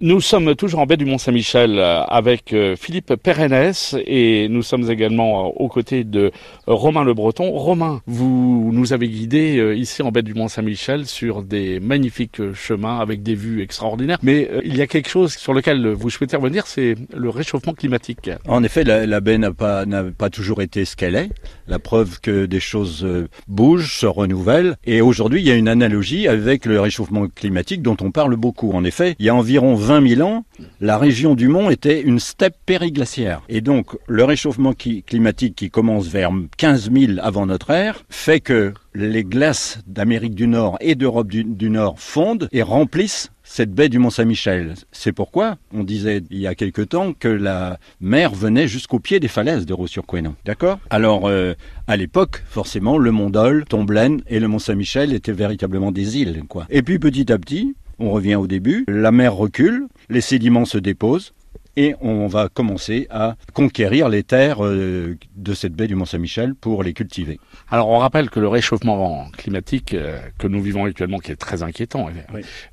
Nous 0.00 0.20
sommes 0.20 0.54
toujours 0.54 0.78
en 0.78 0.86
baie 0.86 0.96
du 0.96 1.06
Mont-Saint-Michel 1.06 1.76
euh, 1.76 2.04
avec 2.04 2.52
euh, 2.52 2.76
Philippe 2.76 3.16
Pérennes 3.16 3.72
et 4.06 4.46
nous 4.48 4.62
sommes 4.62 4.88
également 4.92 5.46
euh, 5.46 5.50
aux 5.56 5.66
côtés 5.66 6.04
de 6.04 6.30
Romain 6.68 7.02
Le 7.02 7.14
Breton. 7.14 7.50
Romain, 7.50 8.00
vous 8.06 8.70
nous 8.72 8.92
avez 8.92 9.08
guidés 9.08 9.74
ici 9.76 10.02
en 10.02 10.12
baie 10.12 10.22
du 10.22 10.34
Mont-Saint-Michel 10.34 11.06
sur 11.06 11.42
des 11.42 11.80
magnifiques 11.80 12.52
chemins 12.54 13.00
avec 13.00 13.24
des 13.24 13.34
vues 13.34 13.60
extraordinaires. 13.60 14.18
Mais 14.22 14.48
il 14.62 14.76
y 14.76 14.82
a 14.82 14.86
quelque 14.86 15.08
chose 15.08 15.34
sur 15.34 15.52
lequel 15.52 15.88
vous 15.88 16.10
souhaitez 16.10 16.36
revenir, 16.36 16.68
c'est 16.68 16.94
le 17.12 17.28
réchauffement 17.28 17.72
climatique. 17.72 18.30
En 18.46 18.62
effet, 18.62 18.84
la, 18.84 19.20
baie 19.20 19.38
n'a 19.38 19.52
pas, 19.52 19.84
pas 20.16 20.30
toujours 20.30 20.62
été 20.62 20.84
ce 20.84 20.94
qu'elle 20.94 21.16
est. 21.16 21.30
La 21.66 21.80
preuve 21.80 22.20
que 22.20 22.46
des 22.46 22.60
choses 22.60 23.04
bougent, 23.48 23.98
se 23.98 24.06
renouvellent. 24.06 24.76
Et 24.84 25.00
aujourd'hui, 25.00 25.40
il 25.40 25.48
y 25.48 25.50
a 25.50 25.56
une 25.56 25.68
analogie 25.68 26.28
avec 26.28 26.66
le 26.66 26.80
réchauffement 26.80 27.26
climatique 27.26 27.82
dont 27.82 27.96
on 28.00 28.12
parle 28.12 28.36
beaucoup. 28.36 28.70
En 28.70 28.84
effet, 28.84 29.16
il 29.18 29.26
y 29.26 29.28
a 29.28 29.34
environ 29.34 29.74
20 29.74 29.87
000 29.88 30.20
ans, 30.22 30.44
la 30.80 30.98
région 30.98 31.34
du 31.34 31.48
Mont 31.48 31.70
était 31.70 32.00
une 32.00 32.20
steppe 32.20 32.56
périglaciaire. 32.66 33.42
Et 33.48 33.60
donc, 33.60 33.96
le 34.06 34.24
réchauffement 34.24 34.72
climatique 34.72 35.56
qui 35.56 35.70
commence 35.70 36.06
vers 36.08 36.30
15 36.56 36.90
000 36.92 37.12
avant 37.22 37.46
notre 37.46 37.70
ère 37.70 38.04
fait 38.08 38.40
que 38.40 38.74
les 38.94 39.24
glaces 39.24 39.80
d'Amérique 39.86 40.34
du 40.34 40.46
Nord 40.48 40.76
et 40.80 40.94
d'Europe 40.94 41.28
du, 41.28 41.70
Nord 41.70 41.98
fondent 41.98 42.48
et 42.52 42.62
remplissent 42.62 43.30
cette 43.44 43.72
baie 43.72 43.88
du 43.88 43.98
Mont-Saint-Michel. 43.98 44.74
C'est 44.92 45.12
pourquoi 45.12 45.56
on 45.72 45.84
disait 45.84 46.22
il 46.30 46.38
y 46.38 46.46
a 46.46 46.54
quelque 46.54 46.82
temps 46.82 47.12
que 47.12 47.28
la 47.28 47.78
mer 48.00 48.34
venait 48.34 48.68
jusqu'au 48.68 48.98
pied 48.98 49.20
des 49.20 49.28
falaises 49.28 49.66
de 49.66 49.72
Ros-sur-Couesnon. 49.72 50.34
D'accord? 50.44 50.80
Alors, 50.90 51.26
euh, 51.26 51.54
à 51.86 51.96
l'époque, 51.96 52.42
forcément, 52.46 52.98
le 52.98 53.10
Mont 53.10 53.30
Dol, 53.30 53.64
Tomblaine 53.64 54.22
et 54.26 54.40
le 54.40 54.48
Mont-Saint-Michel 54.48 55.14
étaient 55.14 55.32
véritablement 55.32 55.92
des 55.92 56.18
îles. 56.18 56.42
Et 56.68 56.82
puis 56.82 56.98
petit 56.98 57.32
à 57.32 57.38
petit, 57.38 57.74
on 57.98 58.10
revient 58.10 58.36
au 58.36 58.46
début, 58.46 58.84
la 58.88 59.12
mer 59.12 59.34
recule, 59.34 59.86
les 60.08 60.20
sédiments 60.20 60.64
se 60.64 60.78
déposent, 60.78 61.32
et 61.78 61.94
on 62.00 62.26
va 62.26 62.48
commencer 62.48 63.06
à 63.08 63.36
conquérir 63.54 64.08
les 64.08 64.24
terres 64.24 64.66
euh, 64.66 65.16
de 65.36 65.54
cette 65.54 65.74
baie 65.74 65.86
du 65.86 65.94
Mont-Saint-Michel 65.94 66.56
pour 66.56 66.82
les 66.82 66.92
cultiver. 66.92 67.38
Alors 67.70 67.88
on 67.88 67.98
rappelle 67.98 68.30
que 68.30 68.40
le 68.40 68.48
réchauffement 68.48 69.30
climatique 69.36 69.94
euh, 69.94 70.18
que 70.38 70.48
nous 70.48 70.60
vivons 70.60 70.86
actuellement, 70.86 71.20
qui 71.20 71.30
est 71.30 71.36
très 71.36 71.62
inquiétant, 71.62 72.08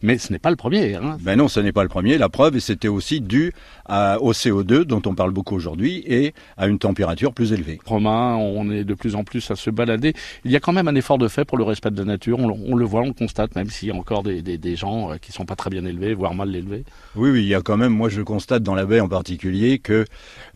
mais 0.02 0.18
ce 0.18 0.34
n'est 0.34 0.40
pas 0.40 0.50
le 0.50 0.56
premier. 0.56 0.96
Hein. 0.96 1.18
Ben 1.22 1.38
non, 1.38 1.48
ce 1.48 1.60
n'est 1.60 1.72
pas 1.72 1.84
le 1.84 1.90
premier. 1.90 2.18
La 2.18 2.30
preuve, 2.30 2.58
c'était 2.58 2.88
aussi 2.88 3.22
dû 3.22 3.54
au 3.88 4.32
CO2 4.34 4.86
dont 4.86 5.04
on 5.06 5.14
parle 5.14 5.32
beaucoup 5.32 5.54
aujourd'hui 5.54 6.04
et 6.08 6.34
à 6.58 6.66
une 6.66 6.80
température 6.80 7.32
plus 7.32 7.54
élevée. 7.54 7.80
Romain, 7.86 8.36
on 8.36 8.72
est 8.72 8.84
de 8.84 8.94
plus 8.96 9.16
en 9.16 9.24
plus 9.24 9.52
à 9.52 9.56
se 9.56 9.70
balader. 9.70 10.14
Il 10.46 10.52
y 10.52 10.56
a 10.56 10.60
quand 10.60 10.74
même 10.74 10.88
un 10.88 10.96
effort 10.96 11.20
de 11.20 11.28
fait 11.28 11.46
pour 11.46 11.60
le 11.60 11.64
respect 11.64 11.92
de 11.92 11.98
la 12.00 12.06
nature. 12.06 12.40
On, 12.40 12.76
le 12.76 12.86
voit, 12.86 13.02
on 13.02 13.08
le 13.08 13.14
constate, 13.14 13.56
même 13.56 13.70
s'il 13.70 13.90
y 13.90 13.92
a 13.92 13.96
encore 13.96 14.24
des, 14.24 14.42
des 14.42 14.76
gens 14.76 15.12
euh, 15.12 15.18
qui 15.18 15.32
sont 15.32 15.46
pas 15.46 15.56
très 15.56 15.70
bien 15.70 15.86
élevés, 15.86 16.16
voire 16.16 16.34
mal 16.34 16.56
élevés. 16.56 16.84
Oui, 17.16 17.30
oui, 17.30 17.44
il 17.44 17.48
y 17.48 17.54
a 17.54 17.62
quand 17.62 17.78
même. 17.78 17.94
Moi, 17.94 18.10
je 18.10 18.24
constate 18.24 18.64
dans 18.64 18.74
la 18.74 18.86
baie 18.86 18.95
en 19.00 19.08
particulier 19.08 19.80
que 19.80 20.06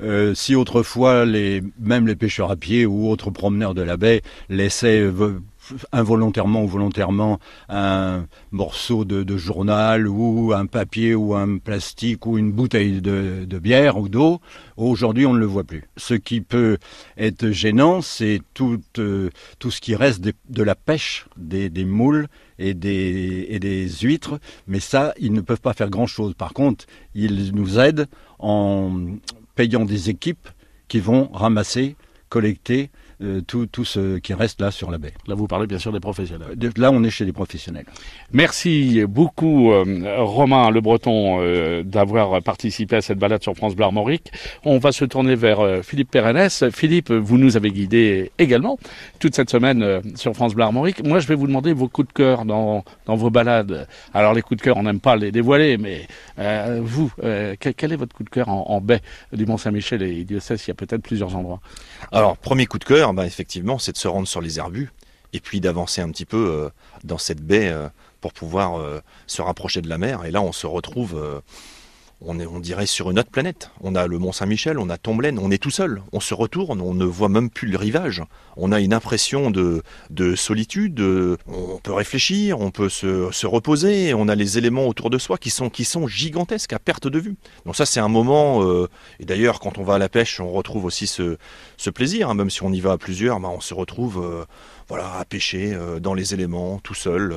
euh, 0.02 0.34
si 0.34 0.56
autrefois 0.56 1.26
les, 1.26 1.62
même 1.80 2.08
les 2.08 2.16
pêcheurs 2.16 2.52
à 2.52 2.56
pied 2.56 2.86
ou 2.86 3.10
autres 3.10 3.32
promeneurs 3.32 3.74
de 3.74 3.82
la 3.82 3.98
baie 3.98 4.22
laissaient 4.50 5.10
involontairement 5.92 6.64
ou 6.64 6.68
volontairement 6.68 7.40
un 7.70 8.26
morceau 8.52 9.06
de, 9.06 9.38
journal 9.38 10.08
ou 10.08 10.54
un 10.54 10.66
papier 10.66 11.16
ou 11.16 11.36
un 11.36 11.58
plastique 11.58 12.26
ou 12.26 12.38
une 12.38 12.52
bouteille 12.52 13.02
de, 13.02 13.60
bière 13.60 13.98
ou 13.98 14.10
d'eau. 14.10 14.42
Aujourd'hui, 14.78 15.26
on 15.26 15.34
ne 15.34 15.40
le 15.40 15.46
voit 15.46 15.64
plus. 15.64 15.86
Ce 15.98 16.14
qui 16.14 16.42
peut 16.42 16.78
être 17.18 17.50
gênant, 17.50 18.02
c'est 18.02 18.42
tout, 18.54 18.82
euh, 18.98 19.30
ce 19.62 19.82
qui 19.82 19.96
reste 19.96 20.22
de, 20.22 20.64
la 20.64 20.76
pêche 20.76 21.26
des, 21.38 21.70
moules 21.86 22.28
et 22.58 22.74
des 22.74 23.90
huîtres, 24.02 24.40
mais 24.68 24.80
ça, 24.80 25.14
ils 25.20 25.34
ne 25.34 25.42
peuvent 25.42 25.62
pas 25.62 25.74
faire 25.74 25.90
grand-chose. 25.90 26.34
Par 26.34 26.54
contre, 26.54 26.86
ils 27.16 27.54
nous 27.54 27.80
aident 27.80 28.08
en 28.40 28.92
payant 29.56 29.86
des 29.86 30.10
équipes 30.10 30.48
qui 30.88 31.00
vont 31.00 31.30
ramasser, 31.34 31.96
collecter 32.30 32.90
euh, 33.22 33.42
tout, 33.42 33.66
tout, 33.66 33.84
ce 33.84 34.18
qui 34.18 34.34
reste 34.34 34.62
là 34.62 34.72
sur 34.72 34.90
la 34.92 34.98
baie. 34.98 35.12
Là, 35.28 35.36
vous 35.36 35.46
parlez 35.46 35.68
bien 35.68 35.78
sûr 35.78 35.92
des 35.92 36.00
professionnels. 36.00 36.56
Là, 36.78 36.90
on 36.90 37.04
est 37.04 37.10
chez 37.10 37.26
des 37.26 37.34
professionnels. 37.34 37.86
Merci 38.32 39.04
beaucoup, 39.10 39.74
euh, 39.74 40.16
Romain 40.20 40.70
Le 40.70 40.80
Breton, 40.80 41.40
euh, 41.42 41.84
d'avoir 41.84 42.42
participé 42.42 42.96
à 42.96 43.02
cette 43.02 43.20
balade 43.20 43.44
sur 43.44 43.56
France 43.56 43.76
Bleu 43.76 43.84
Armorique. 43.84 44.32
On 44.64 44.78
va 44.78 44.94
se 44.94 45.04
tourner 45.04 45.36
vers 45.36 45.84
Philippe 45.84 46.12
Pérennes. 46.12 46.50
Philippe, 46.72 47.12
vous 47.12 47.38
nous 47.38 47.58
avez 47.58 47.72
guidé 47.72 48.32
également 48.38 48.80
toute 49.20 49.36
cette 49.36 49.50
semaine 49.50 50.02
sur 50.16 50.34
France 50.34 50.56
Bleu 50.56 50.64
Armorique. 50.64 51.06
Moi, 51.06 51.20
je 51.20 51.28
vais 51.28 51.36
vous 51.36 51.48
demander 51.48 51.74
vos 51.74 51.90
coups 51.90 52.08
de 52.08 52.14
cœur 52.14 52.46
dans, 52.46 52.86
dans 53.06 53.18
vos 53.18 53.30
balades. 53.30 53.88
Alors, 54.14 54.34
les 54.34 54.42
coups 54.42 54.60
de 54.60 54.64
cœur, 54.64 54.78
on 54.78 54.84
n'aime 54.84 55.02
pas 55.02 55.18
les 55.18 55.34
dévoiler, 55.34 55.78
mais 55.78 56.08
vous, 56.82 57.12
quel, 57.60 57.92
est 57.92 57.98
votre 57.98 58.16
coup 58.16 58.24
de 58.24 58.30
cœur 58.30 58.48
en, 58.48 58.66
en 58.70 58.80
baie 58.80 59.02
du 59.34 59.46
Mont-Saint-Michel 59.46 60.04
et 60.04 60.24
Diocèse? 60.24 60.64
Il 60.66 60.70
y 60.70 60.72
a 60.72 60.76
peut-être 60.76 61.02
plusieurs 61.02 61.36
endroits. 61.36 61.60
Alors, 62.14 62.38
premier 62.38 62.66
coup 62.66 62.80
de 62.80 62.86
cœur, 62.86 63.09
bah, 63.14 63.26
effectivement, 63.26 63.80
c'est 63.80 63.92
de 63.92 63.98
se 63.98 64.08
rendre 64.08 64.28
sur 64.28 64.42
les 64.42 64.60
herbus 64.60 64.92
et 65.34 65.40
puis 65.40 65.62
d'avancer 65.62 66.02
un 66.02 66.10
petit 66.10 66.26
peu 66.26 66.50
euh, 66.50 66.70
dans 67.04 67.18
cette 67.18 67.42
baie 67.42 67.70
euh, 67.70 67.88
pour 68.22 68.34
pouvoir 68.34 68.80
euh, 68.80 69.00
se 69.28 69.42
rapprocher 69.42 69.82
de 69.82 69.90
la 69.90 69.98
mer. 69.98 70.26
Et 70.26 70.32
là, 70.32 70.42
on 70.42 70.52
se 70.52 70.68
retrouve 70.68 71.42
on 72.22 72.60
dirait, 72.60 72.86
sur 72.86 73.12
une 73.12 73.20
autre 73.20 73.30
planète. 73.30 73.72
On 73.82 73.96
a 73.96 74.08
le 74.08 74.20
Mont 74.20 74.32
Saint-Michel, 74.32 74.78
on 74.78 74.90
a 74.90 74.98
Tomblaine, 74.98 75.40
on 75.40 75.52
est 75.52 75.58
tout 75.58 75.70
seul. 75.70 76.02
On 76.12 76.20
se 76.20 76.34
retourne, 76.34 76.82
on 76.82 76.94
ne 76.94 77.06
voit 77.06 77.30
même 77.30 77.50
plus 77.50 77.68
le 77.70 77.78
rivage. 77.78 78.24
On 78.58 78.72
a 78.72 78.80
une 78.82 78.94
impression 78.94 79.52
de, 79.52 79.84
de 80.10 80.36
solitude. 80.36 81.00
On 81.48 81.78
peut 81.82 81.94
réfléchir, 81.94 82.60
on 82.60 82.72
peut 82.72 82.90
se, 82.90 83.46
reposer. 83.46 84.14
On 84.14 84.28
a 84.28 84.36
les 84.36 84.58
éléments 84.58 84.88
autour 84.88 85.10
de 85.10 85.18
soi 85.18 85.38
qui 85.38 85.50
sont, 85.50 86.08
gigantesques 86.08 86.74
à 86.74 86.80
perte 86.80 87.08
de 87.08 87.20
vue. 87.20 87.36
Donc 87.66 87.76
ça, 87.76 87.86
c'est 87.86 88.00
un 88.00 88.10
moment. 88.10 88.64
Euh, 88.64 88.90
et 89.20 89.26
d'ailleurs, 89.26 89.60
quand 89.60 89.78
on 89.78 89.84
va 89.84 89.96
à 89.96 89.98
la 89.98 90.10
pêche, 90.10 90.40
on 90.40 90.52
retrouve 90.52 90.86
aussi 90.86 91.08
ce, 91.08 91.38
plaisir. 91.90 92.30
Hein. 92.30 92.36
même 92.36 92.50
si 92.50 92.64
on 92.64 92.72
y 92.72 92.82
va 92.82 92.94
à 92.94 92.98
plusieurs, 92.98 93.40
bah, 93.40 93.50
on 93.50 93.62
se 93.62 93.74
retrouve, 93.74 94.22
euh, 94.24 94.46
voilà, 94.88 95.18
à 95.18 95.26
pêcher 95.26 95.74
euh, 95.74 96.00
dans 96.00 96.14
les 96.14 96.34
éléments, 96.34 96.80
tout 96.80 96.94
seul 96.94 97.34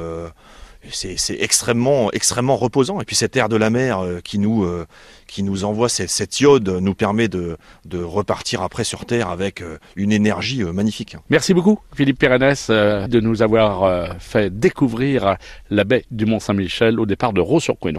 c'est 0.91 1.37
extrêmement, 1.41 2.10
extrêmement 2.12 2.56
reposant. 2.56 3.00
Et 3.00 3.04
puis 3.04 3.16
cette 3.16 3.37
air 3.37 3.48
de 3.48 3.56
la 3.56 3.70
mer 3.70 4.00
euh, 4.00 4.20
qui, 4.20 4.38
nous, 4.38 4.65
euh, 4.65 4.87
qui 5.26 5.43
nous 5.43 5.65
envoie 5.65 5.88
cette, 5.88 6.41
iode 6.41 6.69
nous 6.69 6.94
permet 6.94 7.28
de, 7.28 7.56
repartir 7.93 8.62
après 8.62 8.84
sur 8.84 9.04
Terre 9.04 9.28
avec 9.28 9.62
euh, 9.62 9.78
une 9.97 10.12
énergie 10.12 10.65
magnifique. 10.65 11.16
Merci 11.31 11.54
beaucoup 11.54 11.78
Philippe 11.94 12.19
Pérennes 12.19 12.43
de 12.43 13.20
nous 13.20 13.43
avoir 13.43 14.16
fait 14.19 14.50
découvrir 14.56 15.37
la 15.70 15.84
baie 15.84 16.04
du 16.10 16.26
Mont-Saint-Michel 16.26 16.99
au 16.99 17.06
départ 17.06 17.32
de 17.32 17.41
Raux-sur-Couesnon. 17.41 17.91